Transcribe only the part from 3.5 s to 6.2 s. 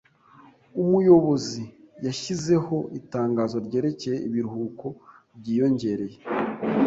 ryerekeye ibiruhuko byiyongereye.